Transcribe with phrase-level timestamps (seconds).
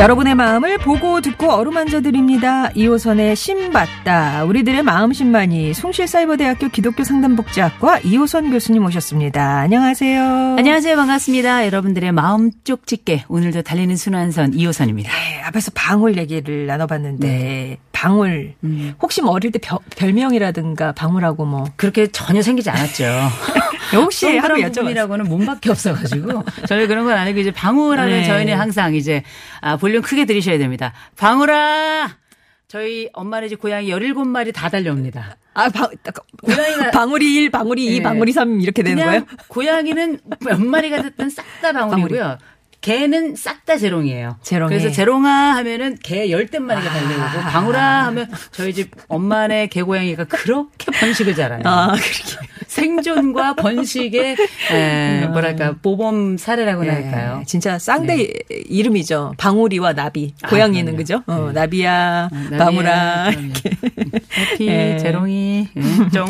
[0.00, 2.70] 여러분의 마음을 보고 듣고 어루만져 드립니다.
[2.70, 4.44] 이호선의 신받다.
[4.44, 9.58] 우리들의 마음 신만이 숭실사이버대학교 기독교 상담복지학과 이호선 교수님 오셨습니다.
[9.58, 10.56] 안녕하세요.
[10.56, 10.96] 안녕하세요.
[10.96, 11.66] 반갑습니다.
[11.66, 15.10] 여러분들의 마음 쪽 짙게 오늘도 달리는 순환선 이호선입니다.
[15.12, 17.76] 네, 앞에서 방울 얘기를 나눠봤는데 네.
[18.00, 18.94] 방울 음.
[19.02, 23.04] 혹시 뭐 어릴 때 벼- 별명이라든가 방울하고 뭐 그렇게 전혀 생기지 않았죠.
[23.90, 24.74] 그런 여쭤봤어요.
[24.74, 28.24] 부분이라고는 몸밖에 없어가지고 저희 그런 건 아니고 이제 방울하면 네.
[28.24, 29.22] 저희는 항상 이제
[29.60, 30.94] 아, 볼륨 크게 들으셔야 됩니다.
[31.18, 32.16] 방울아.
[32.68, 35.36] 저희 엄마네 집 고양이 17마리 다 달려옵니다.
[35.52, 35.90] 아, 방,
[36.42, 38.02] 고양이가- 방울이 1, 방울이 2, 네.
[38.02, 39.26] 방울이 3 이렇게 되는 거예요?
[39.48, 42.38] 고양이는 몇 마리가 됐든 싹 다 방울이고요.
[42.80, 44.38] 개는 싹 다 재롱이에요.
[44.42, 44.70] 재롱이.
[44.70, 51.34] 그래서 재롱아 하면은 개 열댓 마리가 달려오고 방울아 하면 저희 집 엄마네 개고양이가 그렇게 번식을
[51.34, 51.68] 잘하네요.
[51.68, 52.49] 아, 그렇게.
[52.70, 54.36] 생존과 번식의
[54.70, 57.42] 에, 뭐랄까 모범 사례라고나 네, 할까요?
[57.44, 58.32] 진짜 쌍대
[58.68, 59.34] 이름이죠.
[59.36, 60.34] 방울이와 나비.
[60.42, 60.96] 아, 고양이는 그럼요.
[60.96, 61.22] 그죠?
[61.26, 61.60] 어, 네.
[61.60, 63.30] 나비야, 나비야, 방울아.
[63.30, 63.52] 그럼요.
[64.38, 64.98] 해피, 예.
[64.98, 66.28] 재롱이, 음, 쫑.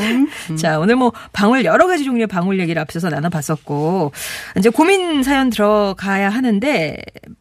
[0.50, 0.56] 음.
[0.56, 4.12] 자, 오늘 뭐 방울 여러 가지 종류의 방울 얘기를 앞서서 나눠봤었고
[4.56, 6.96] 이제 고민 사연 들어가야 하는데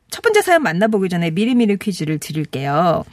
[0.10, 3.06] 첫 번째 사연 만나보기 전에 미리미리 퀴즈를 드릴게요.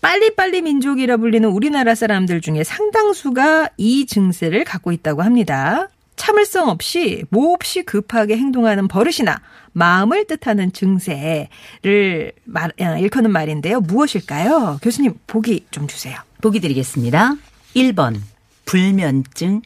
[0.00, 5.88] 빨리빨리 민족이라 불리는 우리나라 사람들 중에 상당수가 이 증세를 갖고 있다고 합니다.
[6.16, 9.40] 참을성 없이 몹시 급하게 행동하는 버릇이나
[9.72, 13.80] 마음을 뜻하는 증세를 말, 아, 일컫는 말인데요.
[13.80, 14.80] 무엇일까요?
[14.82, 16.18] 교수님 보기 좀 주세요.
[16.42, 17.36] 보기 드리겠습니다.
[17.74, 18.20] 1번,
[18.66, 19.62] 불면증.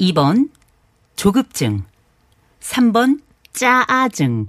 [0.00, 0.48] 2번,
[1.16, 1.84] 조급증.
[2.60, 3.20] 3번,
[3.54, 4.44] 짜증.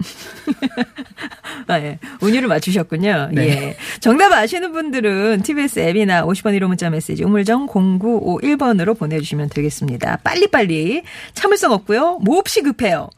[1.68, 1.98] 아, 예.
[2.20, 3.30] 운율을 맞추셨군요.
[3.32, 3.48] 네.
[3.48, 3.76] 예.
[4.00, 10.18] 정답 아시는 분들은 TBS 앱이나 50원 1호 문자 메시지 우물정 0951번으로 보내주시면 되겠습니다.
[10.18, 11.02] 빨리빨리
[11.34, 12.18] 참을성 없고요.
[12.22, 13.08] 몹시 급해요.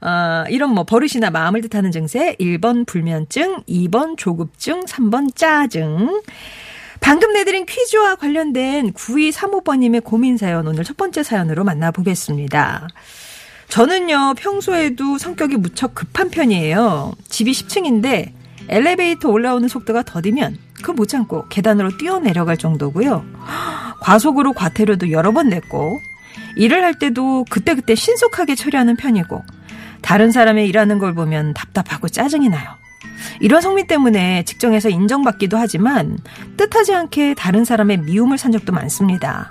[0.00, 6.20] 아, 이런 뭐 버릇이나 마음을 뜻하는 증세 1번 불면증, 2번 조급증, 3번 짜증.
[7.00, 12.88] 방금 내드린 퀴즈와 관련된 9235번님의 고민 사연 오늘 첫 번째 사연으로 만나보겠습니다.
[13.74, 17.12] 저는요, 평소에도 성격이 무척 급한 편이에요.
[17.28, 18.30] 집이 10층인데
[18.68, 23.24] 엘리베이터 올라오는 속도가 더디면 그못 참고 계단으로 뛰어내려갈 정도고요.
[24.00, 25.98] 과속으로 과태료도 여러 번 냈고
[26.56, 29.42] 일을 할 때도 그때그때 신속하게 처리하는 편이고
[30.02, 32.76] 다른 사람의 일하는 걸 보면 답답하고 짜증이 나요.
[33.40, 36.16] 이런 성미 때문에 직장에서 인정받기도 하지만
[36.56, 39.50] 뜻하지 않게 다른 사람의 미움을 산 적도 많습니다.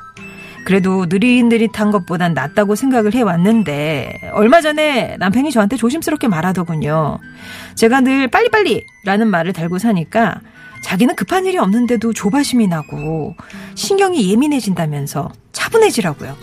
[0.66, 7.20] 그래도 느릿느릿한 것보단 낫다고 생각을 해왔는데 얼마 전에 남편이 저한테 조심스럽게 말하더군요.
[7.76, 10.40] 제가 늘 빨리빨리 라는 말을 달고 사니까
[10.84, 13.36] 자기는 급한 일이 없는데도 조바심이 나고
[13.76, 16.36] 신경이 예민해진다면서 차분해지라고요.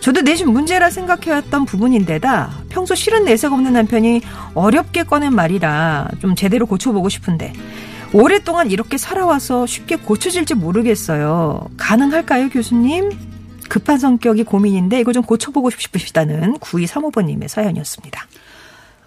[0.00, 4.20] 저도 내심 문제라 생각해왔던 부분인데다 평소 실은 내색 없는 남편이
[4.54, 7.52] 어렵게 꺼낸 말이라 좀 제대로 고쳐보고 싶은데
[8.12, 11.68] 오랫동안 이렇게 살아와서 쉽게 고쳐질지 모르겠어요.
[11.76, 13.10] 가능할까요, 교수님?
[13.68, 18.26] 급한 성격이 고민인데 이거 좀 고쳐보고 싶으시다는 9235번님의 사연이었습니다.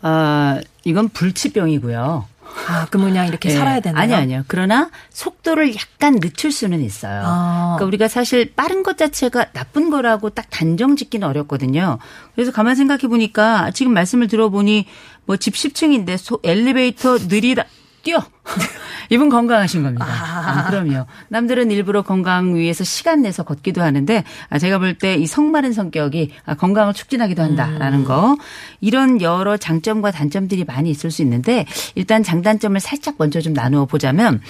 [0.01, 2.27] 아, 이건 불치병이고요.
[2.67, 3.53] 아, 그럼 그냥 이렇게 예.
[3.53, 4.01] 살아야 되나요?
[4.01, 4.43] 아니, 아니요.
[4.47, 7.21] 그러나 속도를 약간 늦출 수는 있어요.
[7.23, 7.75] 아.
[7.77, 11.99] 그러니까 우리가 사실 빠른 것 자체가 나쁜 거라고 딱 단정 짓기는 어렵거든요.
[12.33, 14.87] 그래서 가만 생각해 보니까 지금 말씀을 들어보니
[15.25, 17.65] 뭐 집 10층인데 소, 엘리베이터 느리다
[18.03, 18.23] 뛰어.
[19.11, 20.05] 이분 건강하신 겁니다.
[20.05, 21.05] 아, 그럼요.
[21.29, 26.31] 남들은 일부러 건강 위해서 시간 내서 걷기도 하는데 아, 제가 볼 때 이 성마른 성격이
[26.45, 28.37] 아, 건강을 촉진하기도 한다라는 거
[28.81, 31.65] 이런 여러 장점과 단점들이 많이 있을 수 있는데
[31.95, 34.41] 일단 장단점을 살짝 먼저 좀 나누어 보자면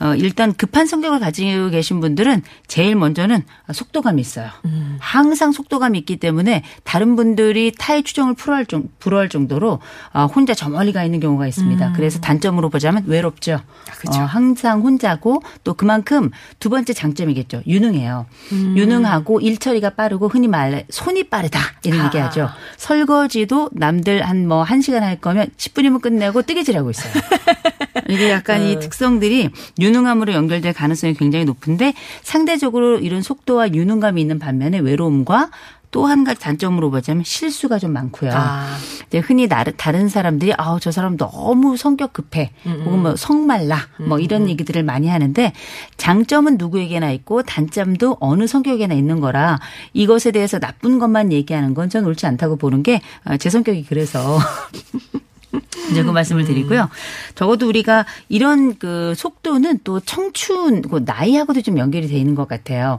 [0.00, 3.42] 어, 일단 급한 성격을 가지고 계신 분들은 제일 먼저는
[3.72, 4.48] 속도감이 있어요.
[5.00, 8.84] 항상 속도감이 있기 때문에 다른 분들이 타의 추정을 불허할, 정,
[9.28, 9.80] 정도로
[10.12, 11.92] 어, 혼자 저 멀리 가 있는 경우가 있습니다.
[11.96, 13.43] 그래서 단점으로 보자면 외롭죠.
[13.52, 17.62] 어, 항상 혼자고 또 그만큼 두 번째 장점이겠죠.
[17.66, 18.26] 유능해요.
[18.76, 22.48] 유능하고 일 처리가 빠르고 흔히 말해 손이 빠르다 이런 얘기하죠.
[22.76, 27.12] 설거지도 남들 한 뭐 한 시간 할 거면 10분이면 끝내고 뜨개질하고 있어요.
[28.08, 29.50] 이게 약간 이 특성들이
[29.80, 35.50] 유능함으로 연결될 가능성이 굉장히 높은데 상대적으로 이런 속도와 유능감이 있는 반면에 외로움과
[35.94, 38.32] 또 한 가지 단점으로 보자면 실수가 좀 많고요.
[38.34, 38.76] 아.
[39.06, 42.50] 이제 흔히 다른 사람들이 아우 저 사람 너무 성격 급해.
[42.66, 43.78] 혹은 뭐 성말라.
[44.08, 45.52] 뭐 이런 얘기들을 많이 하는데
[45.96, 49.60] 장점은 누구에게나 있고 단점도 어느 성격에나 있는 거라
[49.92, 53.00] 이것에 대해서 나쁜 것만 얘기하는 건 전 옳지 않다고 보는 게
[53.38, 54.38] 제 성격이 그래서
[55.90, 56.88] 이제 그 말씀을 드리고요.
[57.34, 62.98] 적어도 우리가 이런 그 속도는 또 청춘, 그 나이하고도 좀 연결이 돼 있는 것 같아요.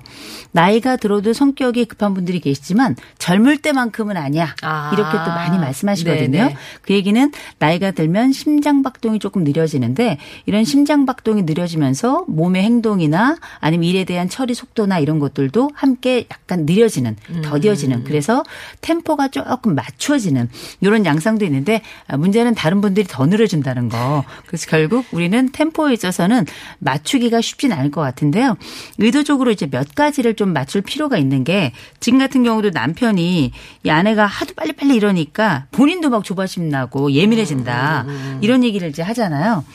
[0.51, 4.55] 나이가 들어도 성격이 급한 분들이 계시지만 젊을 때만큼은 아니야.
[4.61, 4.91] 아.
[4.93, 6.29] 이렇게 또 많이 말씀하시거든요.
[6.29, 6.57] 네네.
[6.81, 13.83] 그 얘기는 나이가 들면 심장 박동이 조금 느려지는데 이런 심장 박동이 느려지면서 몸의 행동이나 아니면
[13.85, 18.43] 일에 대한 처리 속도나 이런 것들도 함께 약간 느려지는, 더뎌지는 그래서
[18.81, 20.49] 템포가 조금 맞춰지는
[20.81, 24.23] 이런 양상도 있는데 아, 문제는 다른 분들이 더 느려진다는 거.
[24.45, 26.45] 그래서 결국 우리는 템포에 있어서는
[26.79, 28.55] 맞추기가 쉽진 않을 것 같은데요.
[28.99, 33.51] 의도적으로 이제 몇 가지를 좀 맞출 필요가 있는 게 지금 같은 경우도 남편이
[33.83, 38.05] 이 아내가 하도 빨리빨리 이러니까 본인도 막 조바심 나고 예민해진다.
[38.41, 39.65] 이런 얘기를 이제 하잖아요.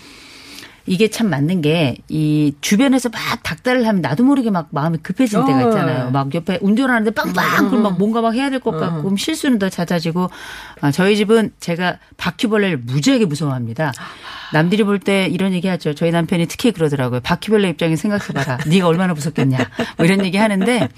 [0.87, 5.65] 이게 참 맞는 게 이 주변에서 막 닥달을 하면 나도 모르게 막 마음이 급해질 때가
[5.65, 5.69] 어.
[5.69, 6.11] 있잖아요.
[6.11, 9.69] 막 옆에 운전하는데 빵빵 그럼 막 뭔가 막 해야 될 것 같고 그럼 실수는 더
[9.69, 10.31] 잦아지고
[10.81, 13.93] 아, 저희 집은 제가 바퀴벌레를 무지하게 무서워합니다.
[14.53, 15.95] 남들이 볼 때 이런 얘기 하죠.
[15.95, 17.21] 저희 남편이 특히 그러더라고요.
[17.21, 18.59] 바퀴벌레 입장에 생각해봐라.
[18.67, 19.59] 네가 얼마나 무섭겠냐.
[19.97, 20.89] 뭐 이런 얘기 하는데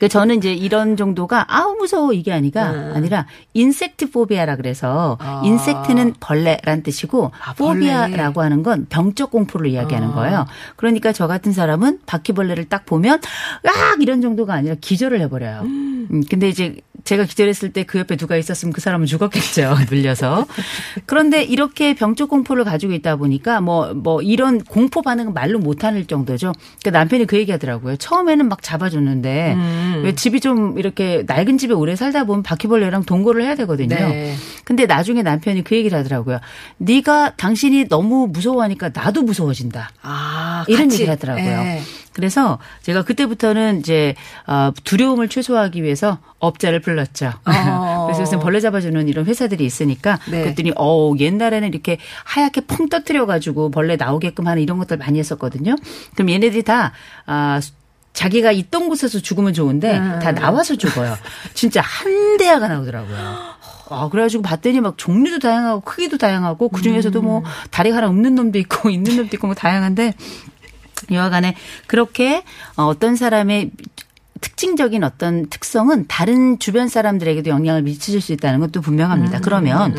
[0.00, 5.42] 그 저는 이제 이런 정도가 아우 무서워 이게 아니가 아니라 인섹트 포비아라 그래서 아.
[5.44, 7.80] 인섹트는 벌레란 뜻이고 아, 벌레.
[7.92, 10.46] 포비아라고 하는 건 병적 공포를 이야기하는 거예요.
[10.76, 13.20] 그러니까 저 같은 사람은 바퀴벌레를 딱 보면
[13.64, 15.62] 악 이런 정도가 아니라 기절을 해버려요.
[15.62, 19.76] 음, 근데 이제 제가 기절했을 때 그 옆에 누가 있었으면 그 사람은 죽었겠죠.
[19.88, 20.46] 물려서.
[21.06, 26.52] 그런데 이렇게 병적 공포를 가지고 있다 보니까 뭐, 뭐 이런 공포 반응은 말로 못하는 정도죠.
[26.80, 27.96] 그러니까 남편이 그 얘기 하더라고요.
[27.96, 30.00] 처음에는 막 잡아줬는데 음.
[30.04, 33.94] 왜 집이 좀 이렇게 낡은 집에 오래 살다 보면 바퀴벌레랑 동거를 해야 되거든요.
[33.94, 34.34] 네.
[34.64, 36.40] 근데 나중에 남편이 그 얘기를 하더라고요.
[36.78, 39.90] 네가 당신이 너무 무서워하니까 나도 무서워진다.
[40.02, 40.33] 아,
[40.68, 40.94] 이런 같이.
[40.94, 41.44] 얘기를 하더라고요.
[41.44, 41.82] 예.
[42.12, 44.14] 그래서 제가 그때부터는 이제
[44.46, 47.32] 어, 두려움을 최소화하기 위해서 업자를 불렀죠.
[47.44, 48.04] 어.
[48.06, 50.42] 그래서 요새 벌레 잡아주는 이런 회사들이 있으니까 네.
[50.42, 55.76] 그랬더니 어 옛날에는 이렇게 하얗게 퐁 떠뜨려 가지고 벌레 나오게끔 하는 이런 것들 많이 했었거든요.
[56.14, 56.92] 그럼 얘네들이 다
[57.26, 57.60] 아.
[58.14, 60.20] 자기가 있던 곳에서 죽으면 좋은데 음.
[60.22, 61.16] 다 나와서 죽어요.
[61.52, 63.54] 진짜 한 대야가 나오더라고요.
[63.90, 67.44] 아, 그래가지고 봤더니 막 종류도 다양하고 크기도 다양하고 그 중에서도 뭐 음.
[67.70, 70.14] 다리가 하나 없는 놈도 있고 있는 놈도 있고 뭐 다양한데
[71.10, 71.56] 여하간에
[71.86, 72.42] 그렇게
[72.76, 73.70] 어, 어떤 사람의
[74.44, 79.40] 특징적인 어떤 특성은 다른 주변 사람들에게도 영향을 미칠 수 있다는 것도 분명합니다.
[79.40, 79.94] 그러면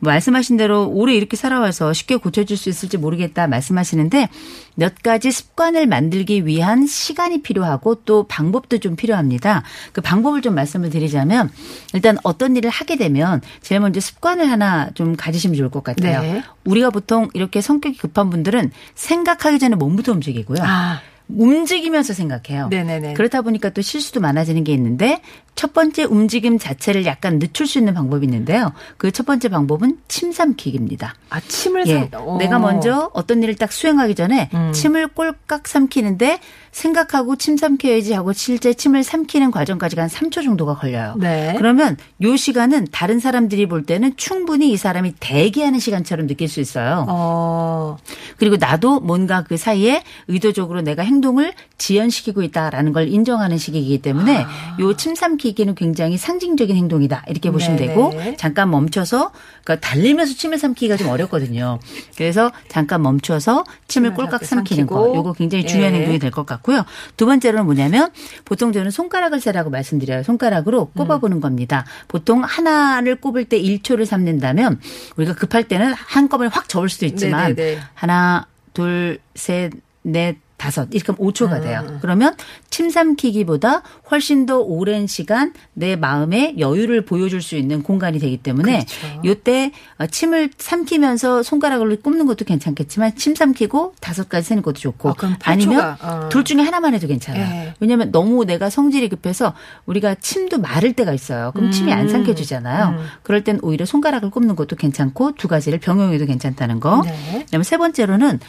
[0.00, 4.28] 뭐 말씀하신 대로 오래 이렇게 살아와서 쉽게 고쳐질 수 있을지 모르겠다 말씀하시는데
[4.74, 9.62] 몇 가지 습관을 만들기 위한 시간이 필요하고 또 방법도 좀 필요합니다.
[9.94, 11.50] 그 방법을 좀 말씀을 드리자면
[11.94, 16.20] 일단 어떤 일을 하게 되면 제일 먼저 습관을 하나 좀 가지시면 좋을 것 같아요.
[16.20, 16.42] 네.
[16.66, 20.58] 우리가 보통 이렇게 성격이 급한 분들은 생각하기 전에 몸부터 움직이고요.
[20.62, 22.68] 아, 움직이면서 생각해요.
[22.68, 23.14] 네네네.
[23.14, 25.20] 그렇다 보니까 또 실수도 많아지는 게 있는데
[25.56, 28.72] 첫 번째 움직임 자체를 약간 늦출 수 있는 방법이 있는데요.
[28.98, 31.14] 그 첫 번째 방법은 침 삼키기입니다.
[31.30, 31.94] 아, 침을 예.
[31.94, 32.36] 삼- 어.
[32.38, 34.72] 내가 먼저 어떤 일을 딱 수행하기 전에 음.
[34.72, 36.38] 침을 꼴깍 삼키는데
[36.72, 41.14] 생각하고 침 삼켜야지 하고 실제 침을 삼키는 과정까지가 한 3초 정도가 걸려요.
[41.18, 41.54] 네.
[41.56, 47.06] 그러면 요 시간은 다른 사람들이 볼 때는 충분히 이 사람이 대기하는 시간처럼 느낄 수 있어요.
[47.08, 47.96] 어.
[48.36, 54.44] 그리고 나도 뭔가 그 사이에 의도적으로 내가 행 동을 지연시키고 있다라는 걸 인정하는 시기이기 때문에
[54.44, 54.76] 아.
[54.80, 57.88] 요 침삼키기는 굉장히 상징적인 행동이다 이렇게 보시면 네네.
[57.88, 59.30] 되고 잠깐 멈춰서
[59.64, 61.78] 그러니까 달리면서 침을 삼키기가 좀 어렵거든요.
[62.16, 65.16] 그래서 잠깐 멈춰서 침을 꼴깍 삼키- 삼키는 거 삼키고.
[65.16, 65.98] 요거 굉장히 중요한 예.
[65.98, 66.84] 행동이 될 것 같고요.
[67.16, 68.10] 두 번째로는 뭐냐면
[68.44, 70.22] 보통 저는 손가락을 세라고 말씀드려요.
[70.22, 70.98] 손가락으로 음.
[70.98, 71.84] 꼽아보는 겁니다.
[72.08, 74.80] 보통 하나를 꼽을 때 1초를 삼는다면
[75.16, 77.80] 우리가 급할 때는 한꺼번에 확 저을 수도 있지만 네네네.
[77.94, 81.62] 하나, 둘, 셋, 넷, 다섯 이렇게 하면 5초가 음.
[81.62, 81.98] 돼요.
[82.00, 82.34] 그러면
[82.70, 88.86] 침 삼키기보다 훨씬 더 오랜 시간 내 마음에 여유를 보여줄 수 있는 공간이 되기 때문에
[88.86, 89.22] 그렇죠.
[89.24, 95.14] 요때 어, 침을 삼키면서 손가락으로 꼽는 것도 괜찮겠지만 침 삼키고 다섯 가지 세는 것도 좋고
[95.44, 96.28] 아 니면 초가, 어.
[96.28, 97.42] 둘 중에 하나만 해도 괜찮아요.
[97.42, 97.74] 예.
[97.80, 99.54] 왜냐하면 너무 내가 성질이 급해서
[99.86, 101.52] 우리가 침도 마를 때가 있어요.
[101.54, 102.98] 그럼 침이 안 삼켜지잖아요.
[103.22, 107.02] 그럴 땐 오히려 손가락을 꼽는 것도 괜찮고 두 가지를 병용해도 괜찮다는 거.
[107.04, 107.44] 네.
[107.44, 108.40] 그다음에 세 번째로는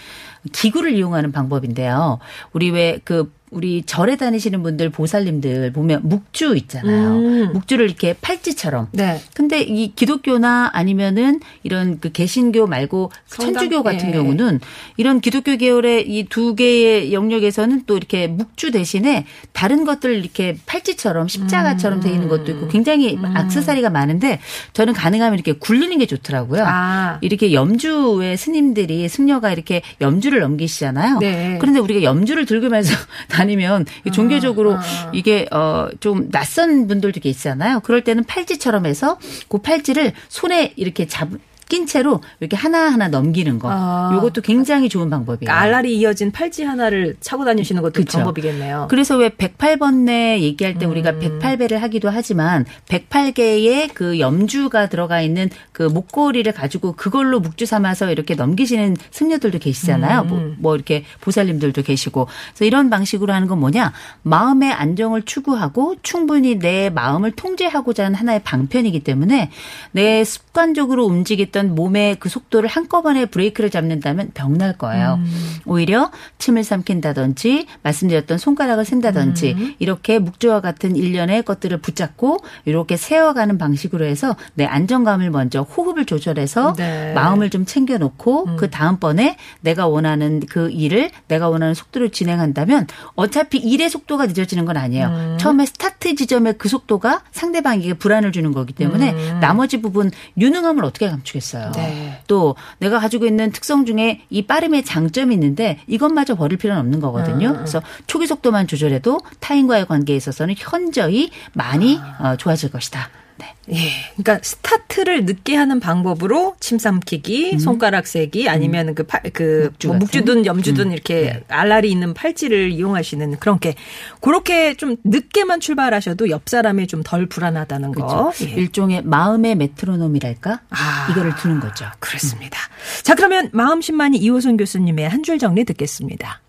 [0.52, 2.20] 기구를 이용하는 방법인데요.
[2.54, 7.16] 우리 왜 그 우리 절에 다니시는 분들 보살님들 보면 묵주 있잖아요.
[7.18, 7.54] 음.
[7.54, 8.90] 묵주를 이렇게 팔찌처럼.
[8.92, 9.22] 네.
[9.34, 13.54] 근데 이 기독교나 아니면은 이런 그 개신교 말고 성당?
[13.54, 14.12] 천주교 같은 예.
[14.14, 14.60] 경우는
[14.98, 21.28] 이런 기독교 계열의 이 두 개의 영역에서는 또 이렇게 묵주 대신에 다른 것들 이렇게 팔찌처럼
[21.28, 24.40] 십자가처럼 돼 있는 것도 있고 굉장히 악세사리가 많은데
[24.74, 26.64] 저는 가능하면 이렇게 굴리는 게 좋더라고요.
[26.66, 27.18] 아.
[27.22, 31.20] 이렇게 염주의 스님들이 승려가 이렇게 염주를 넘기시잖아요.
[31.20, 31.58] 네.
[31.60, 32.94] 그런데 우리가 염주를 들고면서
[33.38, 35.12] 다니면 이 종교적으로 아.
[35.14, 37.80] 이게 어 좀 낯선 분들도 계시잖아요.
[37.82, 39.18] 그럴 때는 팔찌처럼 해서
[39.50, 41.30] 그 팔찌를 손에 이렇게 잡
[41.70, 43.70] 낀 채로 이렇게 하나하나 넘기는 거.
[43.72, 44.12] 아.
[44.16, 45.52] 요것도 굉장히 좋은 방법이에요.
[45.52, 48.20] 알알이 이어진 팔찌 하나를 차고 다니시는 것도 그쵸.
[48.20, 48.88] 방법이겠네요.
[48.90, 50.92] 그래서 왜 108번뇌 얘기할 때 음.
[50.92, 58.12] 우리가 108배를 하기도 하지만 108개의 그 염주가 들어가 있는 그 목걸이를 가지고 그걸로 묵주 삼아서
[58.12, 60.22] 이렇게 넘기시는 승려들도 계시잖아요.
[60.22, 60.28] 음.
[60.28, 62.28] 뭐, 뭐 이렇게 보살님들도 계시고.
[62.50, 63.92] 그래서 이런 방식으로 하는 건 뭐냐?
[64.24, 69.52] 마음의 안정을 추구하고 충분히 내 마음을 통제하고자 하는 하나의 방편이기 때문에
[69.92, 75.20] 내 습관적으로 움직였던 몸의 그 속도를 한꺼번에 브레이크를 잡는다면 병날 거예요.
[75.66, 84.06] 오히려 침을 삼킨다든지 말씀드렸던 손가락을 센다든지 이렇게 묵주와 같은 일련의 것들을 붙잡고 이렇게 세워가는 방식으로
[84.06, 87.14] 해서 내 안정감을 먼저 호흡을 조절해서 네.
[87.14, 93.90] 마음을 좀 챙겨놓고 그 다음번에 내가 원하는 그 일을 내가 원하는 속도로 진행한다면 어차피 일의
[93.90, 95.38] 속도가 늦어지는 건 아니에요.
[95.40, 101.42] 처음에 스타트 지점의 그 속도가 상대방에게 불안을 주는 거기 때문에 나머지 부분 유능함을 어떻게 감추겠
[101.56, 101.72] 어요.
[101.76, 102.22] 네.
[102.28, 107.54] 또 내가 가지고 있는 특성 중에 이 빠름의 장점이 있는데 이것마저 버릴 필요는 없는 거거든요.
[107.54, 113.10] 그래서 초기 속도만 조절해도 타인과의 관계에 있어서는 현저히 많이 어, 좋아질 것이다.
[113.38, 113.54] 네.
[113.72, 113.92] 예.
[114.18, 119.94] 그러니까 스타트를 늦게 하는 방법으로 침 삼키기, 손가락 세기 아니면 그 팔, 그 묵주 뭐
[119.96, 120.00] 같은?
[120.06, 123.76] 묵주든 염주든 이렇게 알알이 있는 팔찌를 이용하시는 그런 게
[124.22, 128.32] 그렇게 좀 늦게만 출발하셔도 옆 사람이 좀 덜 불안하다는 거.
[128.42, 128.46] 예.
[128.46, 130.62] 일종의 마음의 메트로놈이랄까?
[130.72, 131.08] 아.
[131.12, 131.86] 이거를 두는 거죠.
[132.00, 132.58] 그렇습니다.
[133.04, 136.42] 자, 그러면 마음심만이 이호선 교수님의 한 줄 정리 듣겠습니다.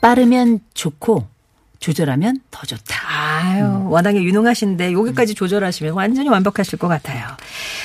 [0.00, 1.26] 빠르면 좋고
[1.88, 2.96] 조절하면 더 좋다.
[3.06, 7.26] 아유, 워낙에 유능하신데 여기까지 조절하시면 완전히 완벽하실 것 같아요.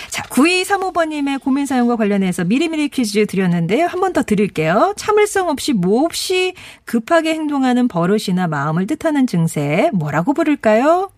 [0.10, 3.88] 자, 9235번님의 고민 사연과 관련해서 미리미리 퀴즈 드렸는데요.
[3.88, 4.94] 한 번 더 드릴게요.
[4.96, 6.54] 참을성 없이 몹시
[6.86, 11.12] 급하게 행동하는 버릇이나 마음을 뜻하는 증세 뭐라고 부를까요?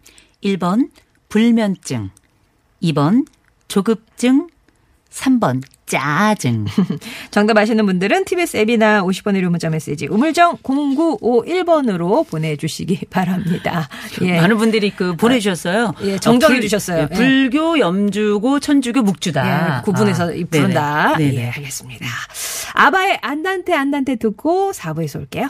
[0.43, 0.89] 1번
[1.29, 2.09] 불면증,
[2.81, 3.25] 2번
[3.67, 4.47] 조급증,
[5.11, 6.65] 3번 짜증.
[7.31, 13.89] 정답 아시는 분들은 TBS 앱이나 50번의 유료 문자 메시지 우물정 0951번으로 보내주시기 바랍니다.
[14.21, 14.39] 예.
[14.39, 15.93] 많은 분들이 그 보내주셨어요.
[16.03, 17.07] 예, 정정해 어, 불- 주셨어요.
[17.11, 19.79] 예, 불교, 염주고, 천주교, 묵주다.
[19.79, 21.15] 예, 구분해서 아, 부른다.
[21.17, 21.35] 네네.
[21.35, 21.49] 예.
[21.49, 22.05] 알겠습니다.
[22.73, 25.49] 아바의 안단테 안단테 듣고 4부에서 올게요.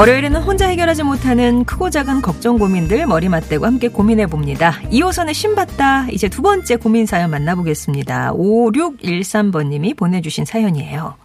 [0.00, 4.80] 월요일에는 혼자 해결하지 못하는 크고 작은 걱정 고민들 머리 맞대고 함께 고민해 봅니다.
[4.84, 8.32] 2호선의 신받다 이제 두 번째 고민 사연 만나보겠습니다.
[8.32, 11.16] 5613번님이 보내주신 사연이에요.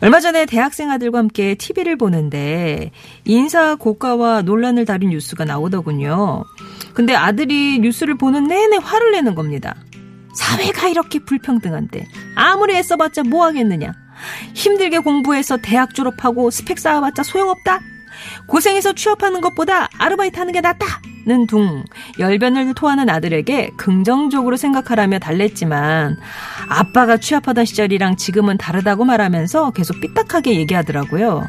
[0.00, 2.90] 얼마 전에 대학생 아들과 함께 TV를 보는데
[3.26, 6.42] 인사 고가와 논란을 다룬 뉴스가 나오더군요.
[6.94, 9.76] 근데 아들이 뉴스를 보는 내내 화를 내는 겁니다.
[10.34, 14.03] 사회가 이렇게 불평등한데 아무리 애써봤자 뭐 하겠느냐.
[14.54, 17.80] 힘들게 공부해서 대학 졸업하고 스펙 쌓아봤자 소용없다.
[18.46, 21.84] 고생해서 취업하는 것보다 아르바이트 하는 게 낫다는 둥
[22.18, 26.16] 열변을 토하는 아들에게 긍정적으로 생각하라며 달랬지만
[26.68, 31.48] 아빠가 취업하던 시절이랑 지금은 다르다고 말하면서 계속 삐딱하게 얘기하더라고요.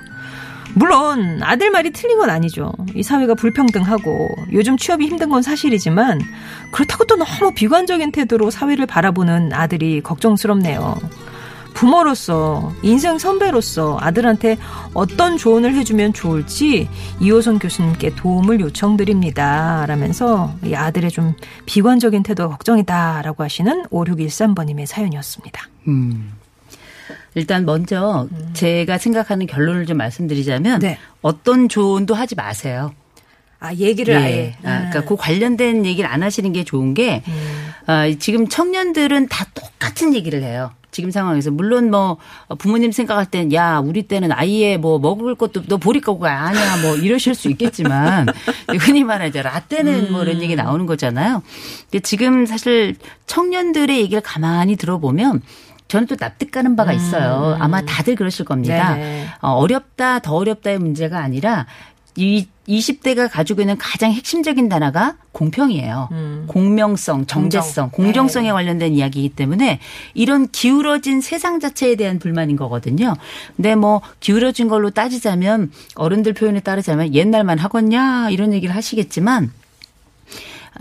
[0.77, 2.73] 물론 아들 말이 틀린 건 아니죠.
[2.95, 6.19] 이 사회가 불평등하고 요즘 취업이 힘든 건 사실이지만
[6.71, 10.97] 그렇다고 또 너무 비관적인 태도로 사회를 바라보는 아들이 걱정스럽네요.
[11.75, 14.57] 부모로서 인생 선배로서 아들한테
[14.93, 16.89] 어떤 조언을 해주면 좋을지
[17.19, 19.85] 이호선 교수님께 도움을 요청드립니다.
[19.85, 25.69] 라면서 이 아들의 좀 비관적인 태도가 걱정이다라고 하시는 5613번님의 사연이었습니다.
[25.89, 26.33] 음.
[27.35, 30.97] 일단 먼저 제가 생각하는 결론을 좀 말씀드리자면 네.
[31.21, 32.93] 어떤 조언도 하지 마세요.
[33.59, 34.17] 아 얘기를 예.
[34.17, 37.71] 아예 아, 그러니까 그 관련된 얘기를 안 하시는 게 좋은 게 음.
[37.87, 40.71] 아, 지금 청년들은 다 똑같은 얘기를 해요.
[40.95, 42.15] 지금 상황에서 물론 뭐
[42.57, 46.95] 부모님 생각할 땐 야 우리 때는 아이의 뭐 먹을 것도 너 보릴 거가 아니야 뭐
[46.95, 48.27] 이러실 수 있겠지만
[48.79, 51.43] 흔히 말하죠 라떼는 뭐 이런 얘기 나오는 거잖아요.
[51.91, 52.95] 근데 지금 사실
[53.27, 55.41] 청년들의 얘기를 가만히 들어보면
[55.89, 57.57] 저는 또 납득가는 바가 있어요.
[57.59, 58.95] 아마 다들 그러실 겁니다.
[58.95, 59.27] 네네.
[59.41, 61.65] 어, 어렵다, 더 어렵다의 문제가 아니라
[62.15, 66.09] 이 20대가 가지고 있는 가장 핵심적인 단어가 공평이에요.
[66.47, 68.05] 공명성, 정제성, 공정.
[68.05, 68.51] 공정 성에 네.
[68.53, 69.79] 관련된 이야기이기 때문에
[70.13, 73.13] 이런 기울어진 세상 자체에 대한 불만인 거거든요.
[73.55, 79.51] 근데 뭐 기울어진 걸로 따지자면 어른들 표현에 따르자면 옛날만 하겠냐 이런 얘기를 하시겠지만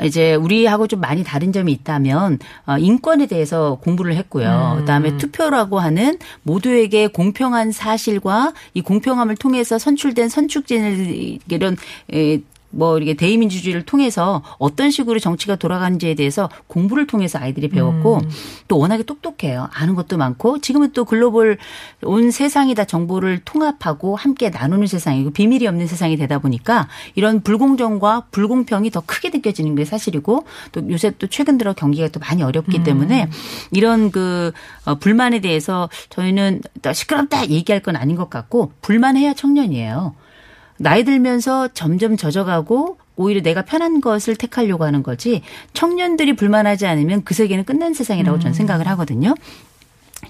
[0.02, 4.76] 이제 우리하고 좀 많이 다른 점이 있다면 어, 인권에 대해서 공부를 했고요.
[4.80, 11.76] 그다음에 투표라고 하는 모두에게 공평한 사실과 이 공평함을 통해서 선출된 선출진을 이런
[12.12, 12.40] 에,
[12.74, 18.20] 뭐 이렇게 대의민주주의를 통해서 어떤 식으로 정치가 돌아가는지에 대해서 공부를 통해서 아이들이 배웠고
[18.68, 19.68] 또 워낙에 똑똑해요.
[19.72, 21.58] 아는 것도 많고 지금은 또 글로벌
[22.02, 28.26] 온 세상이 다 정보를 통합하고 함께 나누는 세상이고 비밀이 없는 세상이 되다 보니까 이런 불공정과
[28.30, 32.82] 불공평이 더 크게 느껴지는 게 사실이고 또 요새 또 최근 들어 경기가 또 많이 어렵기
[32.84, 33.28] 때문에
[33.70, 34.52] 이런 그
[34.84, 40.14] 어, 불만에 대해서 저희는 또 시끄럽다 얘기할 건 아닌 것 같고 불만해야 청년이에요.
[40.78, 47.34] 나이 들면서 점점 젖어가고 오히려 내가 편한 것을 택하려고 하는 거지 청년들이 불만하지 않으면 그
[47.34, 49.34] 세계는 끝난 세상이라고 저는 생각을 하거든요.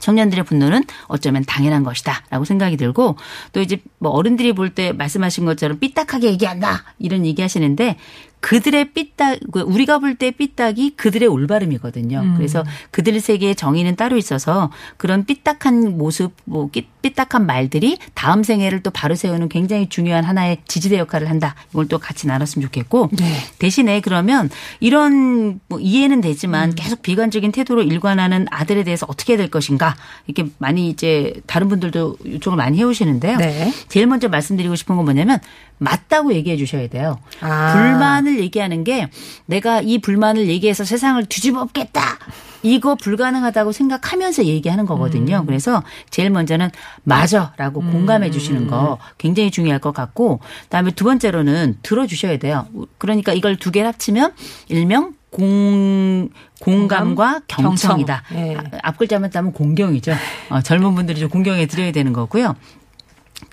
[0.01, 3.17] 청년들의 분노는 어쩌면 당연한 것이다라고 생각이 들고
[3.53, 7.97] 또 이제 뭐 어른들이 볼 때 말씀하신 것처럼 삐딱하게 얘기한다 이런 얘기하시는데
[8.45, 12.35] 그들의 삐딱 우리가 볼 때 삐딱이 그들의 올바름이거든요.
[12.37, 18.83] 그래서 그들 세계의 정의는 따로 있어서 그런 삐딱한 모습, 뭐 삐- 삐딱한 말들이 다음 생애를
[18.83, 21.55] 또 바로 세우는 굉장히 중요한 하나의 지지대 역할을 한다.
[21.71, 23.11] 이걸 또 같이 나눴으면 좋겠고
[23.59, 29.97] 대신에 그러면 이런 뭐 이해는 되지만 계속 비관적인 태도로 일관하는 아들에 대해서 어떻게 될 것인가
[30.27, 33.39] 이렇게 많이 이제 다른 분들도 요청을 많이 해오시는데요.
[33.39, 33.73] 네.
[33.89, 35.39] 제일 먼저 말씀드리고 싶은 건 뭐냐면
[35.85, 37.19] 맞다고 얘기해 주셔야 돼요.
[37.41, 37.73] 아.
[37.73, 39.09] 불만을 얘기하는 게
[39.47, 42.19] 내가 이 불만을 얘기해서 세상을 뒤집어 엎겠다.
[42.63, 45.41] 이거 불가능하다고 생각하면서 얘기하는 거거든요.
[45.41, 45.47] 음.
[45.47, 46.71] 그래서 제일 먼저는
[47.03, 52.67] 맞아라고 공감해 주시는 거 굉장히 중요할 것 같고 그다음에 두 번째로는 들어 주셔야 돼요.
[52.99, 54.33] 그러니까 이걸 두 개를 합치면
[54.69, 57.97] 일명 공 공감과 경청.
[57.97, 58.23] 경청이다.
[58.37, 58.57] 예.
[58.57, 60.15] 아, 앞 글자만 따면 공경이죠.
[60.49, 62.55] 어, 젊은 분들이 좀 공경해 드려야 되는 거고요.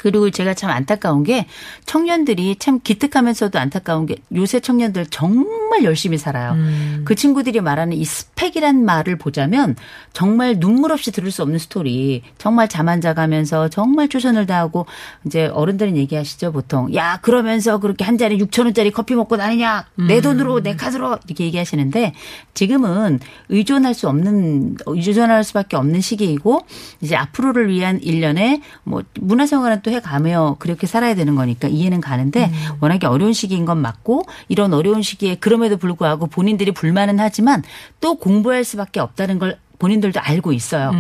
[0.02, 1.46] 그리고 제가 참 안타까운 게
[1.86, 6.56] 청년들이 참 기특하면서도 안타까운 게 요새 청년들 정말 열심히 살아요.
[7.06, 9.76] 그 친구들이 말하는 이 스펙이란 말을 보자면
[10.14, 12.24] 정말 눈물 없이 들을 수 없는 스토리.
[12.38, 14.88] 정말 잠 안 자가면서 정말 최선을 다하고
[15.26, 16.94] 이제 어른들은 얘기하시죠 보통.
[16.96, 19.86] 야 그러면서 그렇게 한 잔에 6천 원짜리 커피 먹고 다니냐.
[20.08, 22.14] 내 돈으로 내 카드로 이렇게 얘기하시는데
[22.56, 26.66] 지금은 의존할 수 없는 의존할 수밖에 없는 시기이고
[27.02, 33.08] 이제 앞으로를 위한 일련의 뭐 문화생활은 또해 가며 그렇게 살아야 되는 거니까 이해는 가는데 워낙에
[33.08, 37.64] 어려운 시기인 건 맞고 이런 어려운 시기에 그럼에도 불구하고 본인들이 불만은 하지만
[38.00, 40.92] 또 공부할 수밖에 없다는 걸 본인들도 알고 있어요.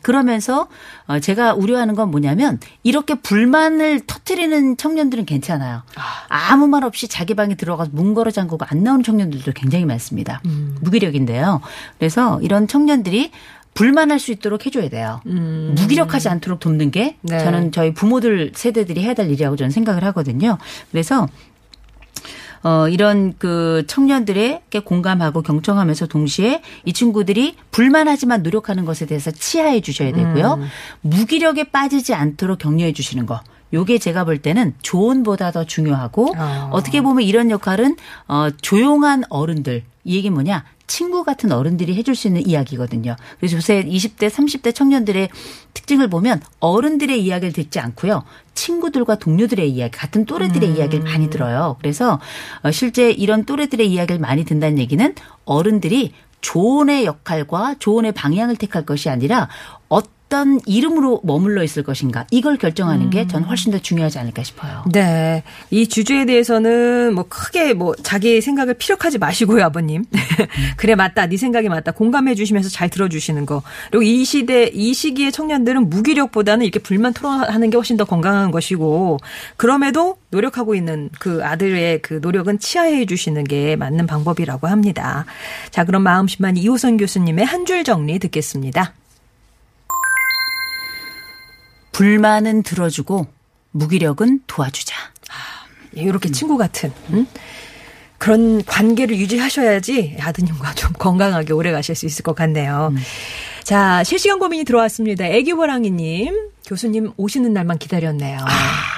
[0.00, 0.68] 그러면서
[1.08, 5.82] 어, 제가 우려하는 건 뭐냐면 이렇게 불만을 터트리는 청년들은 괜찮아요.
[6.28, 10.40] 아무 말 없이 자기 방에 들어가서 문 걸어 잠그고 안 나오는 청년들도 굉장히 많습니다.
[10.80, 11.60] 무기력인데요.
[11.98, 13.32] 그래서 이런 청년들이
[13.78, 15.20] 불만할 수 있도록 해줘야 돼요.
[15.24, 17.38] 무기력하지 않도록 돕는 게 네.
[17.38, 20.58] 저는 저희 부모들 세대들이 해야 될 일이라고 저는 생각을 하거든요.
[20.90, 21.28] 그래서
[22.64, 30.12] 어, 이런 그 청년들에게 공감하고 경청하면서 동시에 이 친구들이 불만하지만 노력하는 것에 대해서 치하해 주셔야
[30.12, 30.58] 되고요.
[31.02, 33.40] 무기력에 빠지지 않도록 격려해 주시는 거.
[33.72, 36.70] 요게 제가 볼 때는 조언보다 더 중요하고 어.
[36.72, 42.26] 어떻게 보면 이런 역할은 어 조용한 어른들 이 얘기 뭐냐 친구 같은 어른들이 해줄 수
[42.26, 43.14] 있는 이야기거든요.
[43.38, 45.28] 그래서 요새 20대, 30대 청년들의
[45.74, 48.24] 특징을 보면 어른들의 이야기를 듣지 않고요.
[48.54, 51.76] 친구들과 동료들의 이야기, 같은 또래들의 이야기를 많이 들어요.
[51.78, 52.18] 그래서
[52.62, 59.08] 어, 실제 이런 또래들의 이야기를 많이 든다는 얘기는 어른들이 조언의 역할과 조언의 방향을 택할 것이
[59.08, 59.48] 아니라
[59.88, 60.17] 어떤
[60.66, 64.84] 이름으로 머물러 있을 것인가 이걸 결정하는 게전 훨씬 더 중요하지 않을까 싶어요.
[64.92, 65.42] 네.
[65.70, 70.04] 이 주제에 대해서는 뭐 크게 뭐 자기 생각을 피력하지 마시고요, 아버님.
[70.76, 71.26] 그래, 맞다.
[71.26, 71.92] 네 생각이 맞다.
[71.92, 73.62] 공감해 주시면서 잘 들어주시는 거.
[73.90, 79.18] 그리고 이 시대, 이 시기의 청년들은 무기력보다는 이렇게 불만 토론하는 게 훨씬 더 건강한 것이고,
[79.56, 85.24] 그럼에도 노력하고 있는 그 아들의 그 노력은 치하해 주시는 게 맞는 방법이라고 합니다.
[85.70, 88.94] 자, 그럼 마음심만 이호선 교수님의 한 줄 정리 듣겠습니다.
[91.98, 93.26] 불만은 들어주고
[93.72, 94.94] 무기력은 도와주자.
[95.94, 97.26] 이렇게 친구 같은 음?
[98.18, 102.94] 그런 관계를 유지하셔야지 아드님과 좀 건강하게 오래 가실 수 있을 것 같네요.
[103.64, 105.26] 자, 실시간 고민이 들어왔습니다.
[105.26, 108.38] 애기호랑이님, 교수님 오시는 날만 기다렸네요.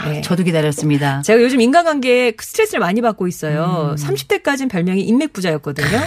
[0.04, 0.20] 네.
[0.20, 1.22] 저도 기다렸습니다.
[1.22, 3.94] 제가 요즘 인간관계에 스트레스를 많이 받고 있어요.
[3.98, 6.00] 30대까지는 별명이 인맥부자였거든요.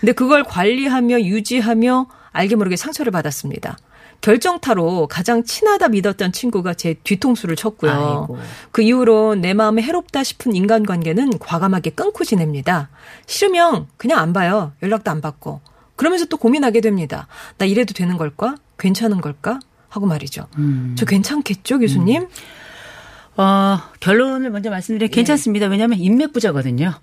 [0.00, 3.76] 근데 그걸 관리하며 유지하며 알게 모르게 상처를 받았습니다.
[4.20, 7.90] 결정타로 가장 친하다 믿었던 친구가 제 뒤통수를 쳤고요.
[7.90, 8.38] 아이고.
[8.72, 12.88] 그 이후로 내 마음에 해롭다 싶은 인간관계는 과감하게 끊고 지냅니다.
[13.26, 14.72] 싫으면 그냥 안 봐요.
[14.82, 15.60] 연락도 안 받고.
[15.96, 17.26] 그러면서 또 고민하게 됩니다.
[17.58, 18.56] 나 이래도 되는 걸까?
[18.78, 19.60] 괜찮은 걸까?
[19.88, 20.46] 하고 말이죠.
[20.96, 22.28] 저 괜찮겠죠, 교수님?
[23.36, 24.70] 어, 결론을 먼저 예.
[24.70, 25.66] 말씀드리면 괜찮습니다.
[25.66, 26.94] 왜냐하면 인맥부자거든요.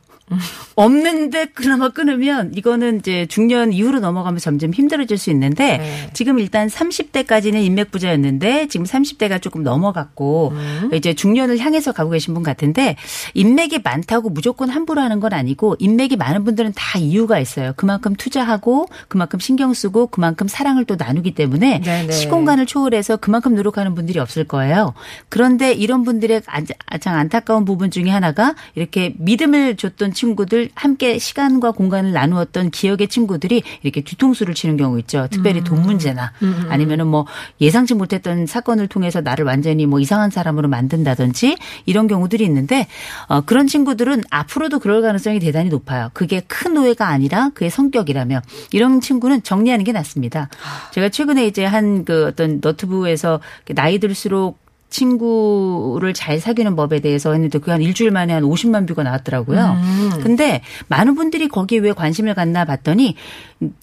[0.76, 6.10] 없는데 그나마 끊으면 이거는 이제 중년 이후로 넘어가면 점점 힘들어질 수 있는데 네.
[6.14, 10.90] 지금 일단 30대까지는 인맥 부자였는데 지금 30대가 조금 넘어갔고 음.
[10.94, 12.96] 이제 중년을 향해서 가고 계신 분 같은데
[13.36, 17.74] 인맥이 많다고 무조건 함부로 하는 건 아니고 인맥이 많은 분들은 다 이유가 있어요.
[17.78, 22.12] 그만큼 투자하고 그만큼 신경 쓰고 그만큼 사랑을 또 나누기 때문에 네네.
[22.12, 24.96] 시공간을 초월해서 그만큼 노력하는 분들이 없을 거예요.
[25.30, 31.72] 그런데 이런 분들의 안- 가장 안타까운 부분 중에 하나가 이렇게 믿음을 줬던 친구들 함께 시간과
[31.72, 35.28] 공간을 나누었던 기억의 친구들이 이렇게 뒤통수를 치는 경우 있죠.
[35.30, 36.32] 특별히 돈 문제나
[36.70, 37.26] 아니면은 뭐
[37.60, 42.88] 예상치 못했던 사건을 통해서 나를 완전히 뭐 이상한 사람으로 만든다든지 이런 경우들이 있는데
[43.28, 46.10] 어, 그런 친구들은 앞으로도 그럴 가능성이 대단히 높아요.
[46.14, 50.50] 그게 큰 오해가 아니라 그의 성격이라면 이런 친구는 정리하는 게 낫습니다.
[50.92, 53.40] 제가 최근에 이제 한 그 어떤 너트브에서
[53.74, 59.78] 나이 들수록 친구를 잘 사귀는 법에 대해서 했는데 그한 일주일 만에 한 50만 뷰가 나왔더라고요.
[60.22, 63.16] 근데 많은 분들이 거기에 왜 관심을 갖나 봤더니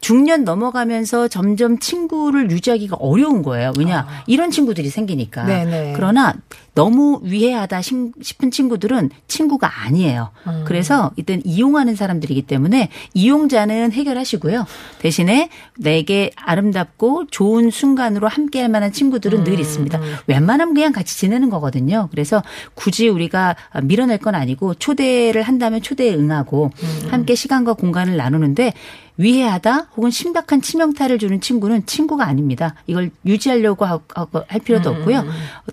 [0.00, 3.72] 중년 넘어가면서 점점 친구를 유지하기가 어려운 거예요.
[3.78, 5.44] 왜냐 이런 친구들이 생기니까.
[5.44, 5.92] 네네.
[5.96, 6.34] 그러나
[6.74, 10.30] 너무 위해하다 신- 싶은 친구들은 친구가 아니에요.
[10.64, 14.64] 그래서 이땐 이용하는 사람들이기 때문에 이용자는 해결하시고요.
[15.00, 20.00] 대신에 내게 아름답고 좋은 순간으로 함께할 만한 친구들은 늘 있습니다.
[20.26, 22.08] 웬만하면 그냥 같이 지내는 거거든요.
[22.10, 22.42] 그래서
[22.74, 26.70] 굳이 우리가 밀어낼 건 아니고 초대를 한다면 초대에 응하고
[27.10, 28.72] 함께 시간과 공간을 나누는데
[29.16, 32.74] 위해하다 혹은 심각한 치명타를 주는 친구는 친구가 아닙니다.
[32.86, 34.00] 이걸 유지하려고 하-
[34.48, 35.24] 할 필요도 없고요.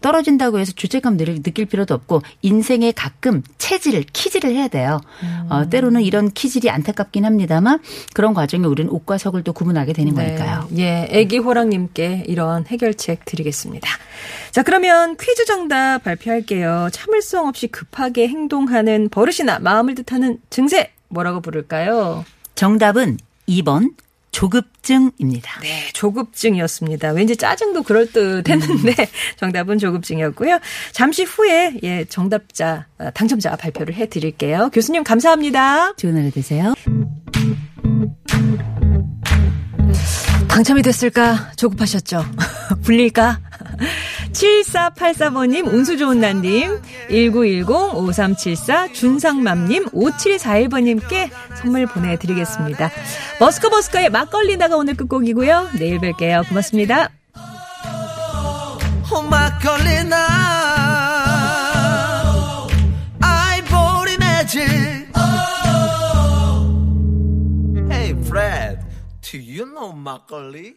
[0.01, 4.99] 떨어진다고 해서 죄책감 느- 느낄 필요도 없고 인생에 가끔 체질을 키질을 해야 돼요.
[5.49, 7.79] 어, 때로는 이런 키질이 안타깝긴 합니다만
[8.13, 10.67] 그런 과정에 우리는 옥과 석을 또 구분하게 되는 거니까요.
[10.77, 13.89] 예, 애기 호랑님께 이런 해결책 드리겠습니다.
[14.51, 16.89] 자, 그러면 퀴즈 정답 발표할게요.
[16.91, 22.25] 참을성 없이 급하게 행동하는 버릇이나 마음을 뜻하는 증세 뭐라고 부를까요?
[22.55, 23.17] 정답은
[23.49, 23.93] 2번
[24.31, 25.59] 조급증입니다.
[25.61, 27.11] 네, 조급증이었습니다.
[27.11, 28.93] 왠지 짜증도 그럴 듯 했는데
[29.37, 30.59] 정답은 조급증이었고요.
[30.91, 34.69] 잠시 후에 예, 정답자 아, 당첨자 발표를 해 드릴게요.
[34.71, 35.93] 교수님 감사합니다.
[35.95, 36.73] 좋은 하루 되세요.
[40.47, 41.51] 당첨이 됐을까?
[41.55, 42.23] 조급하셨죠?
[42.83, 43.39] 불릴까?
[44.33, 52.91] 7484번님, 운수 좋은 날님, 1910-5374, 준상맘님, 5741번님께 선물 보내드리겠습니다.
[53.39, 55.69] 머스커 머스커의 막걸리다가 오늘 끝곡이고요.
[55.79, 56.47] 내일 뵐게요.
[56.47, 57.09] 고맙습니다.
[59.11, 60.17] 어, 막걸리 나
[63.19, 64.61] 아이보리 매직
[67.91, 68.79] Hey Fred,
[69.21, 70.75] do you know 막걸리?